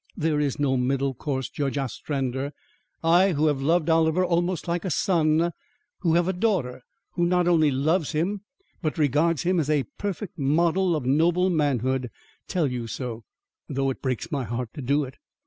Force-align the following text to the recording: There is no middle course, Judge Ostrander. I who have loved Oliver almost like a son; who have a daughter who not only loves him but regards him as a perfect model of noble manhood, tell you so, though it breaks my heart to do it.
There 0.17 0.39
is 0.39 0.57
no 0.59 0.77
middle 0.77 1.13
course, 1.13 1.47
Judge 1.47 1.77
Ostrander. 1.77 2.53
I 3.03 3.33
who 3.33 3.45
have 3.45 3.61
loved 3.61 3.87
Oliver 3.87 4.25
almost 4.25 4.67
like 4.67 4.83
a 4.83 4.89
son; 4.89 5.51
who 5.99 6.15
have 6.15 6.27
a 6.27 6.33
daughter 6.33 6.81
who 7.11 7.23
not 7.27 7.47
only 7.47 7.69
loves 7.69 8.13
him 8.13 8.41
but 8.81 8.97
regards 8.97 9.43
him 9.43 9.59
as 9.59 9.69
a 9.69 9.83
perfect 9.99 10.39
model 10.39 10.95
of 10.95 11.05
noble 11.05 11.51
manhood, 11.51 12.09
tell 12.47 12.65
you 12.65 12.87
so, 12.87 13.25
though 13.69 13.91
it 13.91 14.01
breaks 14.01 14.31
my 14.31 14.43
heart 14.43 14.73
to 14.73 14.81
do 14.81 15.03
it. 15.03 15.17